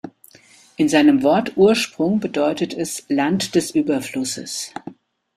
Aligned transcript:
In 0.77 0.89
seinem 0.89 1.21
Wortursprung 1.21 2.19
bedeutet 2.19 2.73
es 2.73 3.05
"Land 3.07 3.53
des 3.53 3.69
Überflusses". 3.69 4.73